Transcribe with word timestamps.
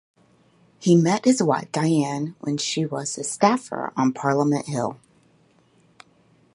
He 0.79 0.95
met 0.95 1.25
his 1.25 1.43
wife, 1.43 1.71
Diane, 1.71 2.35
when 2.39 2.57
she 2.57 2.87
was 2.87 3.19
a 3.19 3.23
staffer 3.23 3.93
on 3.95 4.13
Parliament 4.13 4.65
Hill. 4.65 4.99